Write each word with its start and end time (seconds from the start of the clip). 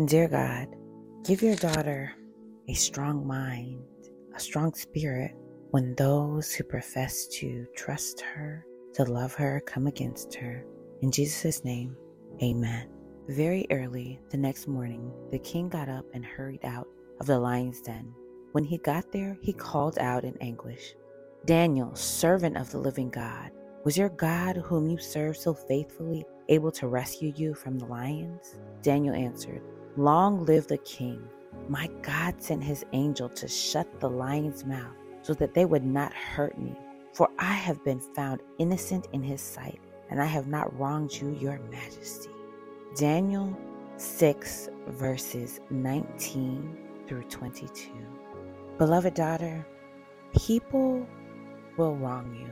Dear 0.00 0.26
God, 0.26 0.68
give 1.22 1.42
your 1.42 1.54
daughter 1.54 2.14
a 2.66 2.72
strong 2.72 3.26
mind, 3.26 3.84
a 4.34 4.40
strong 4.40 4.72
spirit 4.72 5.32
when 5.70 5.94
those 5.96 6.50
who 6.54 6.64
profess 6.64 7.28
to 7.28 7.66
trust 7.76 8.22
her, 8.22 8.64
to 8.94 9.04
love 9.04 9.34
her, 9.34 9.62
come 9.66 9.86
against 9.86 10.34
her. 10.36 10.64
In 11.02 11.12
Jesus' 11.12 11.62
name, 11.62 11.94
amen. 12.42 12.88
Very 13.28 13.66
early 13.70 14.18
the 14.30 14.38
next 14.38 14.66
morning, 14.66 15.12
the 15.30 15.38
king 15.38 15.68
got 15.68 15.90
up 15.90 16.06
and 16.14 16.24
hurried 16.24 16.64
out 16.64 16.88
of 17.20 17.26
the 17.26 17.38
lion's 17.38 17.82
den. 17.82 18.14
When 18.52 18.64
he 18.64 18.78
got 18.78 19.12
there, 19.12 19.36
he 19.42 19.52
called 19.52 19.98
out 19.98 20.24
in 20.24 20.38
anguish 20.40 20.94
Daniel, 21.44 21.94
servant 21.94 22.56
of 22.56 22.70
the 22.70 22.78
living 22.78 23.10
God, 23.10 23.50
was 23.84 23.98
your 23.98 24.08
God, 24.08 24.56
whom 24.56 24.88
you 24.88 24.96
served 24.96 25.38
so 25.38 25.52
faithfully, 25.52 26.24
able 26.48 26.70
to 26.72 26.86
rescue 26.86 27.32
you 27.36 27.52
from 27.52 27.78
the 27.78 27.86
lions? 27.86 28.58
Daniel 28.80 29.14
answered, 29.14 29.60
Long 29.96 30.46
live 30.46 30.68
the 30.68 30.78
king. 30.78 31.22
My 31.68 31.88
God 32.00 32.42
sent 32.42 32.64
his 32.64 32.84
angel 32.92 33.28
to 33.28 33.46
shut 33.46 34.00
the 34.00 34.08
lion's 34.08 34.64
mouth 34.64 34.96
so 35.20 35.34
that 35.34 35.52
they 35.52 35.66
would 35.66 35.84
not 35.84 36.14
hurt 36.14 36.58
me. 36.58 36.74
For 37.12 37.28
I 37.38 37.52
have 37.52 37.84
been 37.84 38.00
found 38.00 38.40
innocent 38.58 39.08
in 39.12 39.22
his 39.22 39.42
sight, 39.42 39.80
and 40.08 40.20
I 40.20 40.24
have 40.24 40.46
not 40.46 40.74
wronged 40.78 41.12
you, 41.14 41.36
your 41.38 41.60
majesty. 41.70 42.30
Daniel 42.96 43.54
6, 43.98 44.70
verses 44.88 45.60
19 45.68 46.78
through 47.06 47.24
22. 47.24 47.90
Beloved 48.78 49.12
daughter, 49.12 49.66
people 50.34 51.06
will 51.76 51.96
wrong 51.96 52.34
you. 52.34 52.48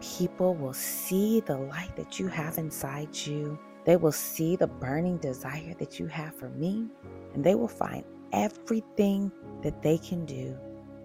People 0.00 0.54
will 0.54 0.72
see 0.72 1.40
the 1.40 1.56
light 1.56 1.94
that 1.96 2.18
you 2.18 2.26
have 2.28 2.56
inside 2.56 3.14
you. 3.14 3.58
They 3.84 3.96
will 3.96 4.12
see 4.12 4.56
the 4.56 4.66
burning 4.66 5.18
desire 5.18 5.74
that 5.78 5.98
you 5.98 6.06
have 6.06 6.34
for 6.34 6.48
me, 6.50 6.88
and 7.34 7.44
they 7.44 7.54
will 7.54 7.68
find 7.68 8.04
everything 8.32 9.30
that 9.62 9.82
they 9.82 9.98
can 9.98 10.24
do 10.24 10.56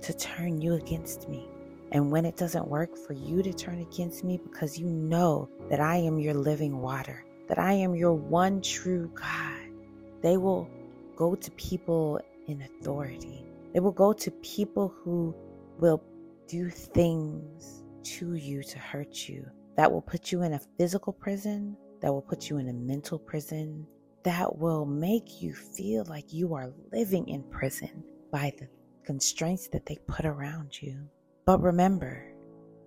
to 0.02 0.13
turn 0.13 0.61
you 0.61 0.73
against 0.75 1.27
me. 1.27 1.47
And 1.91 2.11
when 2.11 2.25
it 2.25 2.38
doesn't 2.38 2.67
work 2.67 2.95
for 2.95 3.13
you 3.13 3.41
to 3.44 3.52
turn 3.52 3.80
against 3.80 4.23
me 4.23 4.38
because 4.38 4.77
you 4.77 4.85
know 4.85 5.50
that 5.69 5.80
I 5.80 5.95
am 5.97 6.19
your 6.19 6.35
living 6.35 6.81
water, 6.81 7.25
that 7.47 7.59
I 7.59 7.73
am 7.73 7.95
your 7.95 8.13
one 8.13 8.61
true 8.61 9.11
God, 9.16 9.72
they 10.22 10.38
will 10.38 10.69
go 11.16 11.35
to 11.35 11.52
people 11.52 12.22
in 12.47 12.61
authority. 12.61 13.44
They 13.73 13.80
will 13.80 13.91
go 13.91 14.13
to 14.13 14.31
people 14.31 14.94
who 15.03 15.35
will 15.80 16.02
do 16.47 16.69
things 16.69 17.83
to 18.03 18.35
you 18.35 18.63
to 18.63 18.80
hurt 18.80 19.27
you. 19.27 19.45
That 19.75 19.91
will 19.91 20.02
put 20.02 20.31
you 20.31 20.44
in 20.44 20.53
a 20.53 20.61
physical 20.77 21.13
prison, 21.13 21.75
that 22.02 22.11
will 22.11 22.22
put 22.22 22.50
you 22.50 22.58
in 22.58 22.69
a 22.69 22.73
mental 22.73 23.19
prison, 23.19 23.86
that 24.23 24.58
will 24.58 24.86
make 24.86 25.42
you 25.42 25.53
feel 25.53 26.06
like 26.06 26.33
you 26.33 26.53
are 26.53 26.72
living 26.91 27.28
in 27.28 27.44
prison 27.44 28.03
by 28.31 28.52
the 28.59 28.67
constraints 29.06 29.67
that 29.69 29.86
they 29.86 29.97
put 30.08 30.25
around 30.25 30.81
you. 30.81 31.08
But 31.45 31.61
remember, 31.61 32.33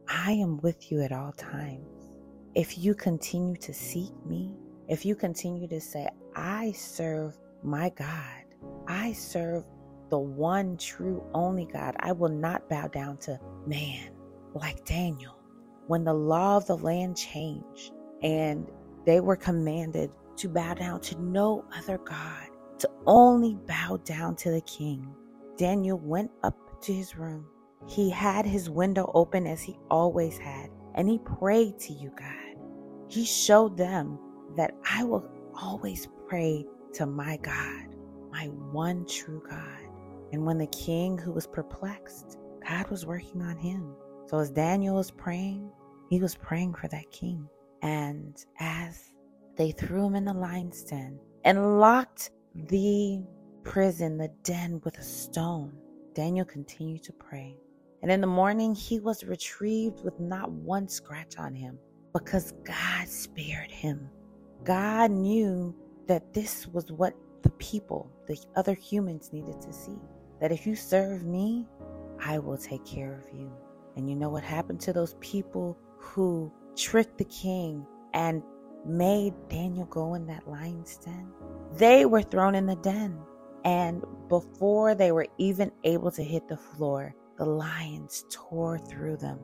I 0.08 0.32
am 0.32 0.60
with 0.60 0.90
you 0.90 1.02
at 1.02 1.12
all 1.12 1.32
times. 1.32 2.10
If 2.54 2.78
you 2.78 2.94
continue 2.94 3.56
to 3.56 3.72
seek 3.72 4.12
me, 4.26 4.56
if 4.88 5.04
you 5.04 5.14
continue 5.14 5.66
to 5.68 5.80
say, 5.80 6.08
I 6.36 6.72
serve 6.72 7.38
my 7.62 7.90
God, 7.90 8.44
I 8.86 9.12
serve 9.12 9.64
the 10.10 10.18
one 10.18 10.76
true 10.76 11.24
only 11.32 11.64
God, 11.64 11.96
I 12.00 12.12
will 12.12 12.28
not 12.28 12.68
bow 12.68 12.88
down 12.88 13.16
to 13.18 13.40
man 13.66 14.10
like 14.54 14.84
Daniel. 14.84 15.38
When 15.86 16.04
the 16.04 16.14
law 16.14 16.58
of 16.58 16.66
the 16.66 16.76
land 16.76 17.16
changed 17.16 17.92
and 18.22 18.70
they 19.04 19.20
were 19.20 19.36
commanded 19.36 20.10
to 20.36 20.48
bow 20.48 20.74
down 20.74 21.00
to 21.00 21.20
no 21.20 21.64
other 21.76 21.98
God, 21.98 22.48
to 22.78 22.90
only 23.06 23.56
bow 23.66 23.98
down 24.04 24.36
to 24.36 24.50
the 24.50 24.60
king, 24.62 25.06
Daniel 25.56 25.98
went 25.98 26.30
up 26.42 26.56
to 26.82 26.92
his 26.92 27.16
room. 27.16 27.46
He 27.86 28.10
had 28.10 28.46
his 28.46 28.70
window 28.70 29.10
open 29.14 29.46
as 29.46 29.62
he 29.62 29.78
always 29.90 30.38
had, 30.38 30.70
and 30.94 31.08
he 31.08 31.18
prayed 31.18 31.78
to 31.80 31.92
you, 31.92 32.10
God. 32.18 32.56
He 33.08 33.24
showed 33.24 33.76
them 33.76 34.18
that 34.56 34.74
I 34.88 35.04
will 35.04 35.28
always 35.54 36.08
pray 36.28 36.64
to 36.94 37.06
my 37.06 37.36
God, 37.38 37.94
my 38.30 38.46
one 38.46 39.06
true 39.06 39.42
God. 39.48 39.88
And 40.32 40.46
when 40.46 40.58
the 40.58 40.66
king, 40.68 41.18
who 41.18 41.32
was 41.32 41.46
perplexed, 41.46 42.38
God 42.66 42.88
was 42.88 43.04
working 43.04 43.42
on 43.42 43.56
him. 43.56 43.94
So 44.26 44.38
as 44.38 44.50
Daniel 44.50 44.96
was 44.96 45.10
praying, 45.10 45.70
he 46.08 46.20
was 46.20 46.34
praying 46.34 46.74
for 46.74 46.88
that 46.88 47.10
king. 47.10 47.48
And 47.82 48.44
as 48.60 49.14
they 49.56 49.72
threw 49.72 50.06
him 50.06 50.14
in 50.14 50.24
the 50.24 50.32
lion's 50.32 50.82
den 50.82 51.18
and 51.44 51.80
locked 51.80 52.30
the 52.54 53.22
prison, 53.64 54.16
the 54.18 54.30
den, 54.42 54.80
with 54.84 54.98
a 54.98 55.02
stone. 55.02 55.72
Daniel 56.14 56.44
continued 56.44 57.02
to 57.04 57.12
pray. 57.12 57.56
And 58.02 58.10
in 58.10 58.20
the 58.20 58.26
morning, 58.26 58.74
he 58.74 59.00
was 59.00 59.24
retrieved 59.24 60.04
with 60.04 60.18
not 60.18 60.50
one 60.50 60.88
scratch 60.88 61.38
on 61.38 61.54
him 61.54 61.78
because 62.12 62.52
God 62.64 63.08
spared 63.08 63.70
him. 63.70 64.08
God 64.64 65.10
knew 65.10 65.74
that 66.06 66.34
this 66.34 66.66
was 66.66 66.90
what 66.92 67.14
the 67.42 67.50
people, 67.50 68.10
the 68.26 68.38
other 68.56 68.74
humans, 68.74 69.30
needed 69.32 69.60
to 69.62 69.72
see. 69.72 69.98
That 70.40 70.52
if 70.52 70.66
you 70.66 70.74
serve 70.74 71.24
me, 71.24 71.66
I 72.20 72.38
will 72.38 72.58
take 72.58 72.84
care 72.84 73.14
of 73.14 73.36
you. 73.36 73.50
And 73.96 74.08
you 74.08 74.16
know 74.16 74.30
what 74.30 74.42
happened 74.42 74.80
to 74.82 74.92
those 74.92 75.14
people 75.20 75.78
who 75.98 76.52
tricked 76.76 77.18
the 77.18 77.24
king 77.24 77.86
and 78.14 78.42
made 78.86 79.34
Daniel 79.48 79.86
go 79.86 80.14
in 80.14 80.26
that 80.26 80.48
lion's 80.48 80.96
den? 80.98 81.28
They 81.76 82.04
were 82.04 82.22
thrown 82.22 82.54
in 82.54 82.66
the 82.66 82.76
den. 82.76 83.18
And 83.64 84.02
before 84.28 84.94
they 84.94 85.12
were 85.12 85.28
even 85.38 85.70
able 85.84 86.10
to 86.12 86.22
hit 86.22 86.48
the 86.48 86.56
floor, 86.56 87.14
the 87.38 87.44
lions 87.44 88.24
tore 88.30 88.78
through 88.78 89.18
them. 89.18 89.38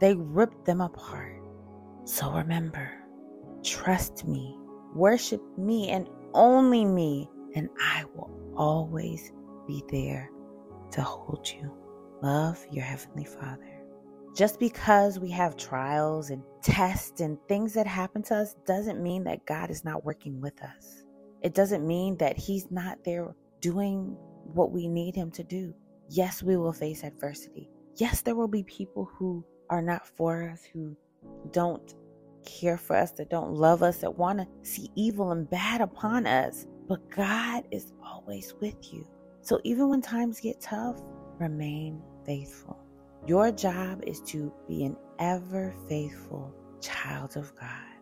They 0.00 0.14
ripped 0.14 0.64
them 0.64 0.80
apart. 0.80 1.40
So 2.04 2.32
remember, 2.32 2.90
trust 3.62 4.26
me, 4.26 4.56
worship 4.94 5.42
me, 5.56 5.90
and 5.90 6.08
only 6.34 6.84
me, 6.84 7.28
and 7.54 7.68
I 7.80 8.04
will 8.14 8.30
always 8.56 9.32
be 9.66 9.84
there 9.90 10.30
to 10.92 11.02
hold 11.02 11.48
you. 11.48 11.72
Love 12.22 12.64
your 12.70 12.84
Heavenly 12.84 13.24
Father. 13.24 13.69
Just 14.34 14.60
because 14.60 15.18
we 15.18 15.30
have 15.30 15.56
trials 15.56 16.30
and 16.30 16.42
tests 16.62 17.20
and 17.20 17.36
things 17.48 17.74
that 17.74 17.86
happen 17.86 18.22
to 18.24 18.36
us 18.36 18.54
doesn't 18.64 19.02
mean 19.02 19.24
that 19.24 19.44
God 19.44 19.70
is 19.70 19.84
not 19.84 20.04
working 20.04 20.40
with 20.40 20.62
us. 20.62 21.04
It 21.42 21.54
doesn't 21.54 21.86
mean 21.86 22.16
that 22.18 22.36
He's 22.36 22.70
not 22.70 23.02
there 23.04 23.34
doing 23.60 24.16
what 24.44 24.70
we 24.72 24.86
need 24.86 25.16
Him 25.16 25.30
to 25.32 25.42
do. 25.42 25.74
Yes, 26.08 26.42
we 26.42 26.56
will 26.56 26.72
face 26.72 27.02
adversity. 27.02 27.68
Yes, 27.96 28.22
there 28.22 28.36
will 28.36 28.48
be 28.48 28.62
people 28.64 29.10
who 29.18 29.44
are 29.68 29.82
not 29.82 30.06
for 30.06 30.50
us, 30.50 30.62
who 30.72 30.96
don't 31.50 31.94
care 32.44 32.78
for 32.78 32.96
us, 32.96 33.12
that 33.12 33.30
don't 33.30 33.54
love 33.54 33.82
us, 33.82 33.98
that 33.98 34.16
want 34.16 34.38
to 34.38 34.46
see 34.62 34.90
evil 34.94 35.32
and 35.32 35.48
bad 35.50 35.80
upon 35.80 36.26
us. 36.26 36.66
But 36.88 37.10
God 37.10 37.64
is 37.70 37.92
always 38.04 38.54
with 38.60 38.92
you. 38.92 39.06
So 39.42 39.60
even 39.64 39.88
when 39.88 40.02
times 40.02 40.40
get 40.40 40.60
tough, 40.60 41.00
remain 41.38 42.00
faithful. 42.24 42.78
Your 43.26 43.52
job 43.52 44.02
is 44.06 44.20
to 44.22 44.52
be 44.66 44.84
an 44.84 44.96
ever 45.18 45.74
faithful 45.88 46.54
child 46.80 47.36
of 47.36 47.54
God. 47.54 47.99